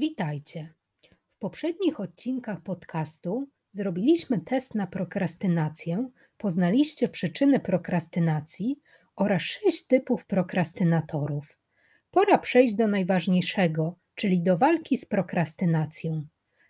[0.00, 0.74] Witajcie.
[1.36, 8.80] W poprzednich odcinkach podcastu zrobiliśmy test na prokrastynację, poznaliście przyczyny prokrastynacji
[9.16, 11.58] oraz sześć typów prokrastynatorów.
[12.10, 16.26] Pora przejść do najważniejszego, czyli do walki z prokrastynacją.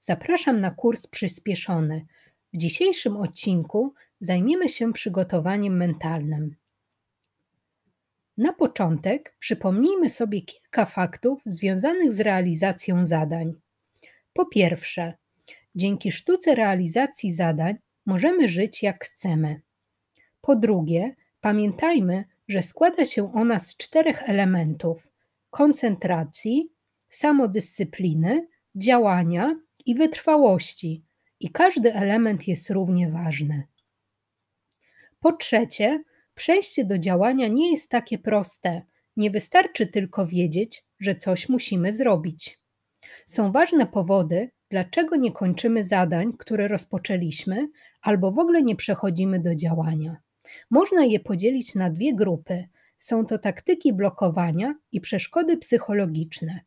[0.00, 2.06] Zapraszam na kurs przyspieszony.
[2.52, 6.56] W dzisiejszym odcinku zajmiemy się przygotowaniem mentalnym.
[8.36, 13.54] Na początek przypomnijmy sobie kilka faktów związanych z realizacją zadań.
[14.32, 15.12] Po pierwsze,
[15.74, 17.76] dzięki sztuce realizacji zadań
[18.06, 19.60] możemy żyć jak chcemy.
[20.40, 25.08] Po drugie, pamiętajmy, że składa się ona z czterech elementów:
[25.50, 26.72] koncentracji,
[27.08, 31.02] samodyscypliny, działania i wytrwałości,
[31.40, 33.62] i każdy element jest równie ważny.
[35.20, 38.82] Po trzecie, Przejście do działania nie jest takie proste.
[39.16, 42.60] Nie wystarczy tylko wiedzieć, że coś musimy zrobić.
[43.26, 47.68] Są ważne powody, dlaczego nie kończymy zadań, które rozpoczęliśmy,
[48.02, 50.16] albo w ogóle nie przechodzimy do działania.
[50.70, 52.64] Można je podzielić na dwie grupy.
[52.98, 56.60] Są to taktyki blokowania i przeszkody psychologiczne.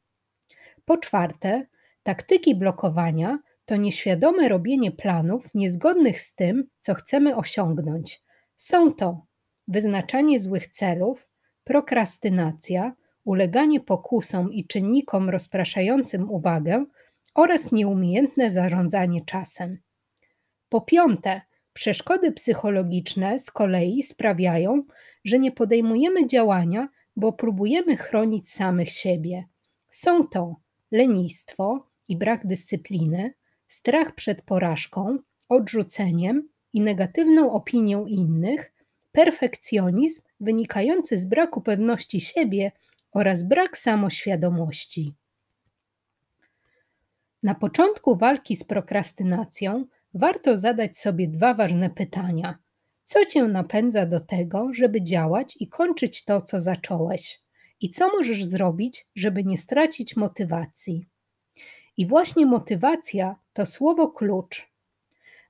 [0.86, 1.66] Po czwarte,
[2.04, 8.24] taktyki blokowania to nieświadome robienie planów niezgodnych z tym, co chcemy osiągnąć.
[8.58, 9.27] Są to
[9.68, 11.30] wyznaczanie złych celów,
[11.64, 16.86] prokrastynacja, uleganie pokusom i czynnikom rozpraszającym uwagę
[17.36, 19.78] oraz nieumiejętne zarządzanie czasem.
[20.70, 21.42] Po piąte,
[21.74, 24.84] przeszkody psychologiczne z kolei sprawiają,
[25.26, 29.46] że nie podejmujemy działania, bo próbujemy chronić samych siebie.
[29.90, 30.56] Są to
[30.92, 33.34] lenistwo i brak dyscypliny,
[33.68, 35.18] strach przed porażką,
[35.50, 38.74] odrzuceniem i negatywną opinią innych,
[39.18, 42.72] perfekcjonizm wynikający z braku pewności siebie
[43.12, 45.14] oraz brak samoświadomości.
[47.44, 52.58] Na początku walki z prokrastynacją warto zadać sobie dwa ważne pytania.
[53.04, 57.42] Co cię napędza do tego, żeby działać i kończyć to, co zacząłeś?
[57.82, 61.08] I co możesz zrobić, żeby nie stracić motywacji?
[61.98, 64.70] I właśnie motywacja to słowo klucz.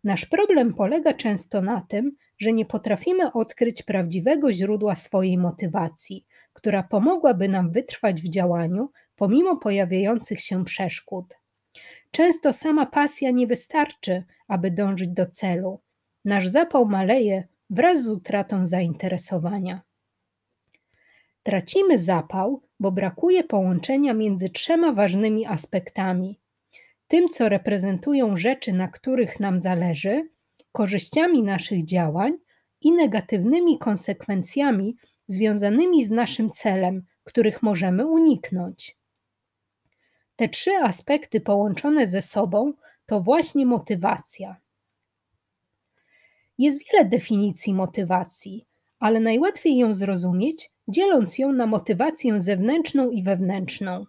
[0.04, 6.84] Nasz problem polega często na tym, że nie potrafimy odkryć prawdziwego źródła swojej motywacji, która
[6.84, 11.38] pomogłaby nam wytrwać w działaniu pomimo pojawiających się przeszkód.
[12.12, 15.80] Często sama pasja nie wystarczy, aby dążyć do celu.
[16.26, 19.82] Nasz zapał maleje wraz z utratą zainteresowania.
[21.44, 26.40] Tracimy zapał, bo brakuje połączenia między trzema ważnymi aspektami:
[27.08, 30.30] tym, co reprezentują rzeczy, na których nam zależy,
[30.78, 32.38] korzyściami naszych działań
[32.82, 34.96] i negatywnymi konsekwencjami
[35.28, 38.98] związanymi z naszym celem, których możemy uniknąć.
[40.36, 42.74] Te trzy aspekty połączone ze sobą
[43.06, 44.56] to właśnie motywacja.
[46.58, 48.66] Jest wiele definicji motywacji,
[49.00, 54.06] ale najłatwiej ją zrozumieć, dzieląc ją na motywację zewnętrzną i wewnętrzną.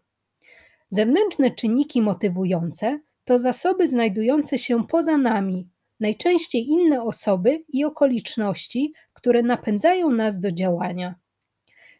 [0.91, 5.69] Zewnętrzne czynniki motywujące to zasoby znajdujące się poza nami,
[6.01, 11.15] najczęściej inne osoby i okoliczności, które napędzają nas do działania.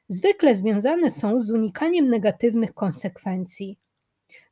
[0.09, 3.79] Zwykle związane są z unikaniem negatywnych konsekwencji.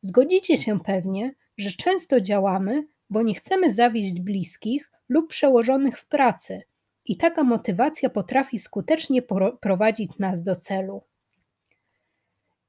[0.00, 6.62] Zgodzicie się pewnie, że często działamy, bo nie chcemy zawieść bliskich lub przełożonych w pracy,
[7.08, 9.22] i taka motywacja potrafi skutecznie
[9.60, 11.02] prowadzić nas do celu.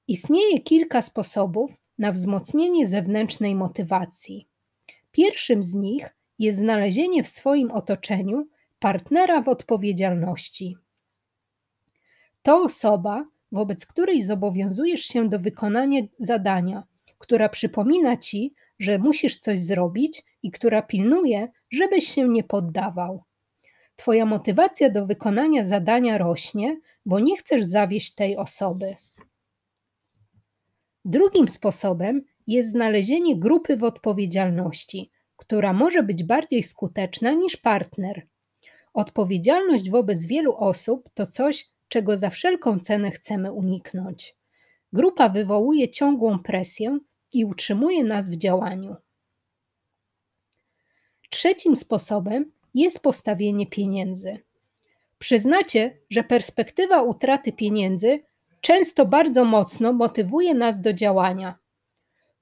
[0.08, 4.48] Istnieje kilka sposobów na wzmocnienie zewnętrznej motywacji.
[5.12, 8.48] Pierwszym z nich jest znalezienie w swoim otoczeniu
[8.80, 10.78] partnera w odpowiedzialności.
[12.42, 16.84] To osoba, wobec której zobowiązujesz się do wykonania zadania,
[17.18, 23.24] która przypomina ci, że musisz coś zrobić i która pilnuje, żebyś się nie poddawał.
[23.96, 28.96] Twoja motywacja do wykonania zadania rośnie, bo nie chcesz zawieść tej osoby.
[31.06, 35.12] Drugim sposobem jest znalezienie grupy w odpowiedzialności,
[35.48, 38.28] która może być bardziej skuteczna niż partner.
[38.94, 44.36] Odpowiedzialność wobec wielu osób to coś, czego za wszelką cenę chcemy uniknąć.
[44.94, 47.00] Grupa wywołuje ciągłą presję
[47.34, 48.96] i utrzymuje nas w działaniu.
[51.30, 54.40] Trzecim sposobem jest postawienie pieniędzy.
[55.20, 58.20] Przyznacie, że perspektywa utraty pieniędzy
[58.62, 61.56] często bardzo mocno motywuje nas do działania.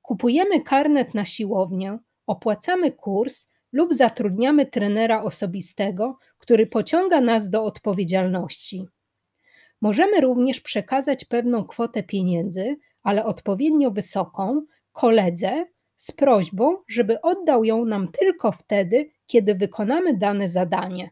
[0.02, 8.88] Kupujemy karnet na siłownię, opłacamy kurs lub zatrudniamy trenera osobistego, który pociąga nas do odpowiedzialności.
[9.82, 17.86] Możemy również przekazać pewną kwotę pieniędzy, ale odpowiednio wysoką, koledze z prośbą, żeby oddał ją
[17.86, 21.10] nam tylko wtedy, kiedy wykonamy dane zadanie.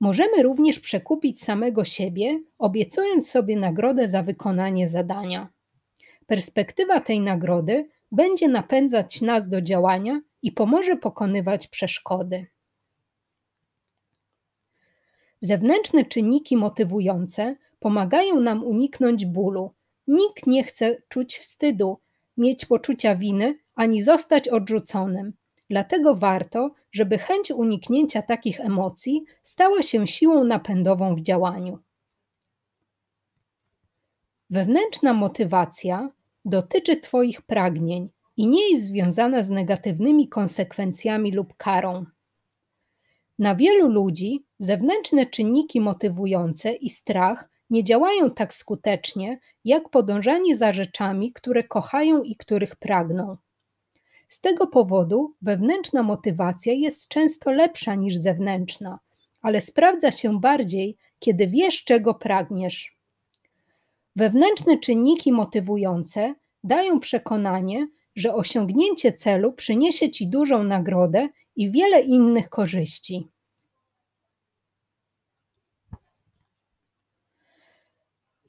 [0.00, 5.48] Możemy również przekupić samego siebie, obiecując sobie nagrodę za wykonanie zadania.
[6.26, 12.46] Perspektywa tej nagrody będzie napędzać nas do działania i pomoże pokonywać przeszkody.
[15.40, 19.74] Zewnętrzne czynniki motywujące pomagają nam uniknąć bólu.
[20.06, 21.98] Nikt nie chce czuć wstydu,
[22.36, 25.32] mieć poczucia winy ani zostać odrzuconym.
[25.70, 31.78] Dlatego warto, żeby chęć uniknięcia takich emocji stała się siłą napędową w działaniu.
[34.50, 36.10] Wewnętrzna motywacja
[36.48, 42.04] dotyczy Twoich pragnień i nie jest związana z negatywnymi konsekwencjami lub karą.
[43.38, 50.72] Na wielu ludzi zewnętrzne czynniki motywujące i strach nie działają tak skutecznie, jak podążanie za
[50.72, 53.36] rzeczami, które kochają i których pragną.
[54.28, 58.98] Z tego powodu wewnętrzna motywacja jest często lepsza niż zewnętrzna,
[59.42, 62.97] ale sprawdza się bardziej, kiedy wiesz, czego pragniesz.
[64.18, 66.34] Wewnętrzne czynniki motywujące
[66.64, 73.28] dają przekonanie, że osiągnięcie celu przyniesie ci dużą nagrodę i wiele innych korzyści.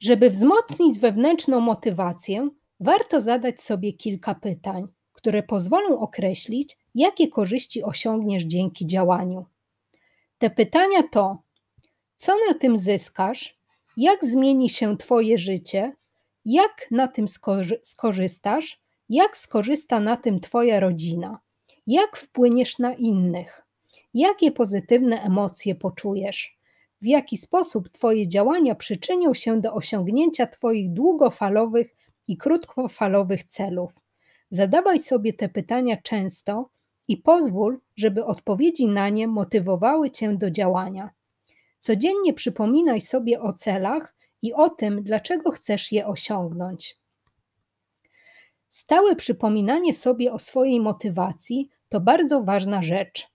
[0.00, 2.48] Żeby wzmocnić wewnętrzną motywację,
[2.80, 9.46] warto zadać sobie kilka pytań, które pozwolą określić, jakie korzyści osiągniesz dzięki działaniu.
[10.38, 11.42] Te pytania to:
[12.16, 13.59] co na tym zyskasz?
[14.02, 15.92] Jak zmieni się Twoje życie?
[16.44, 17.26] Jak na tym
[17.82, 18.80] skorzystasz?
[19.08, 21.40] Jak skorzysta na tym Twoja rodzina?
[21.86, 23.62] Jak wpłyniesz na innych?
[24.14, 26.58] Jakie pozytywne emocje poczujesz?
[27.02, 31.94] W jaki sposób Twoje działania przyczynią się do osiągnięcia Twoich długofalowych
[32.28, 34.00] i krótkofalowych celów?
[34.50, 36.68] Zadawaj sobie te pytania często
[37.08, 41.10] i pozwól, żeby odpowiedzi na nie motywowały Cię do działania.
[41.80, 46.96] Codziennie przypominaj sobie o celach i o tym, dlaczego chcesz je osiągnąć.
[48.68, 53.28] Stałe przypominanie sobie o swojej motywacji to bardzo ważna rzecz.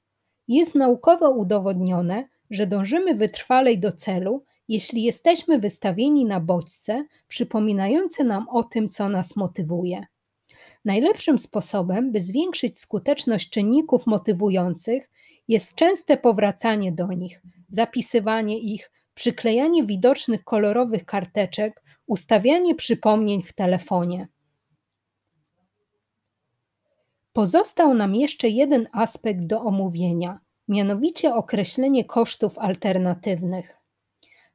[0.47, 8.49] Jest naukowo udowodnione, że dążymy wytrwalej do celu, jeśli jesteśmy wystawieni na bodźce przypominające nam
[8.49, 10.05] o tym, co nas motywuje.
[10.85, 15.09] Najlepszym sposobem, by zwiększyć skuteczność czynników motywujących,
[15.47, 24.27] jest częste powracanie do nich, zapisywanie ich, przyklejanie widocznych kolorowych karteczek, ustawianie przypomnień w telefonie.
[27.33, 33.77] Pozostał nam jeszcze jeden aspekt do omówienia, mianowicie określenie kosztów alternatywnych.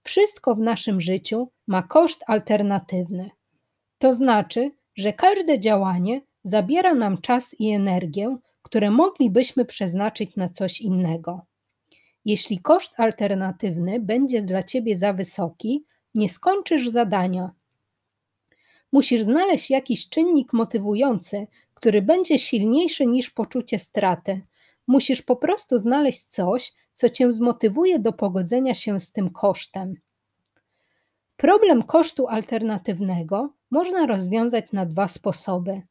[0.02, 3.30] Wszystko w naszym życiu ma koszt alternatywny.
[3.98, 10.80] To znaczy, że każde działanie zabiera nam czas i energię, które moglibyśmy przeznaczyć na coś
[10.80, 11.49] innego.
[12.24, 15.84] Jeśli koszt alternatywny będzie dla ciebie za wysoki,
[16.14, 17.50] nie skończysz zadania.
[18.92, 24.40] Musisz znaleźć jakiś czynnik motywujący, który będzie silniejszy niż poczucie straty.
[24.86, 29.94] Musisz po prostu znaleźć coś, co cię zmotywuje do pogodzenia się z tym kosztem.
[31.36, 35.82] Problem kosztu alternatywnego można rozwiązać na dwa sposoby.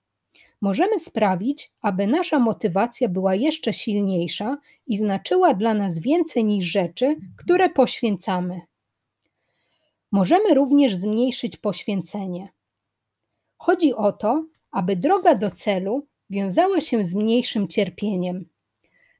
[0.61, 7.15] Możemy sprawić, aby nasza motywacja była jeszcze silniejsza i znaczyła dla nas więcej niż rzeczy,
[7.37, 8.61] które poświęcamy.
[10.11, 12.49] Możemy również zmniejszyć poświęcenie.
[13.57, 18.45] Chodzi o to, aby droga do celu wiązała się z mniejszym cierpieniem.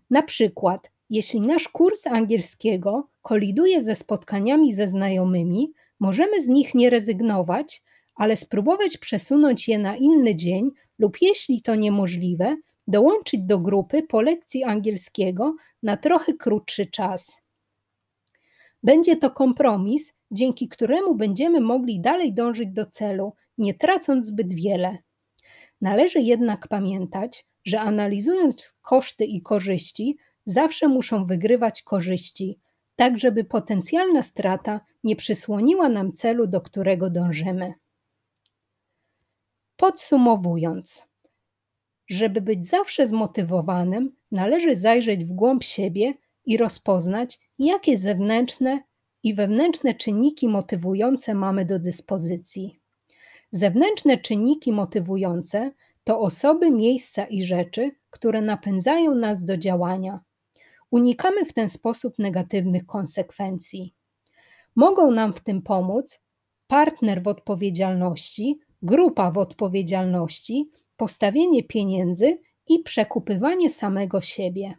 [0.10, 6.90] Na przykład, jeśli nasz kurs angielskiego koliduje ze spotkaniami ze znajomymi, możemy z nich nie
[6.90, 7.84] rezygnować,
[8.16, 14.22] ale spróbować przesunąć je na inny dzień lub jeśli to niemożliwe, dołączyć do grupy po
[14.22, 17.42] lekcji angielskiego na trochę krótszy czas.
[18.84, 24.98] Będzie to kompromis, dzięki któremu będziemy mogli dalej dążyć do celu, nie tracąc zbyt wiele.
[25.82, 32.60] Należy jednak pamiętać, że analizując koszty i korzyści, zawsze muszą wygrywać korzyści,
[32.96, 37.74] tak żeby potencjalna strata nie przysłoniła nam celu, do którego dążymy.
[39.80, 41.08] Podsumowując,
[42.10, 46.14] żeby być zawsze zmotywowanym, należy zajrzeć w głąb siebie
[46.46, 48.84] i rozpoznać, jakie zewnętrzne
[49.24, 52.80] i wewnętrzne czynniki motywujące mamy do dyspozycji.
[53.52, 55.72] Zewnętrzne czynniki motywujące
[56.04, 60.20] to osoby, miejsca i rzeczy, które napędzają nas do działania.
[60.92, 63.94] Unikamy w ten sposób negatywnych konsekwencji.
[64.76, 66.24] Mogą nam w tym pomóc
[66.68, 74.74] partner w odpowiedzialności, grupa w odpowiedzialności, postawienie pieniędzy i przekupywanie samego siebie.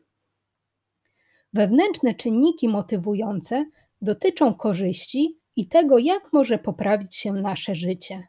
[1.52, 3.66] Wewnętrzne czynniki motywujące
[4.02, 8.28] dotyczą korzyści i tego, jak może poprawić się nasze życie.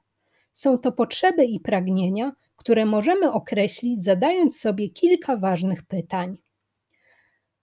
[0.51, 6.37] Są to potrzeby i pragnienia, które możemy określić zadając sobie kilka ważnych pytań.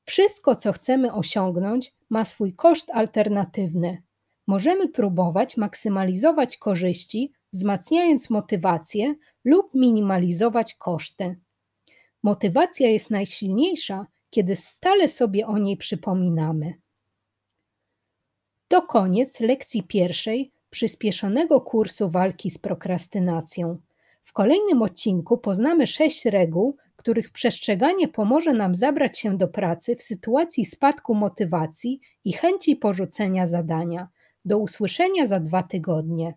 [0.04, 4.02] Wszystko, co chcemy osiągnąć, ma swój koszt alternatywny.
[4.46, 9.14] Możemy próbować maksymalizować korzyści, wzmacniając motywację
[9.44, 11.36] lub minimalizować koszty.
[12.22, 16.74] Motywacja jest najsilniejsza, kiedy stale sobie o niej przypominamy.
[18.68, 23.78] To koniec lekcji pierwszej przyspieszonego kursu walki z prokrastynacją.
[24.24, 30.02] W kolejnym odcinku poznamy sześć reguł, których przestrzeganie pomoże nam zabrać się do pracy w
[30.02, 34.08] sytuacji spadku motywacji i chęci porzucenia zadania.
[34.44, 36.34] Do usłyszenia za dwa tygodnie.